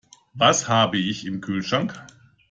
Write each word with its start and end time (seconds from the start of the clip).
Was 0.33 0.67
habe 0.67 0.97
ich 0.97 1.27
im 1.27 1.41
Kühlschrank? 1.41 1.93